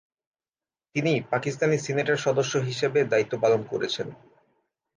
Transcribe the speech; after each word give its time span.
তিনি 0.95 1.13
পাকিস্তানি 1.29 1.77
সিনেটের 1.77 2.17
সদস্য 2.17 2.53
হিসেবে 2.59 2.99
দায়িত্ব 3.03 3.33
পালন 3.41 3.61
করেছেন। 3.63 4.07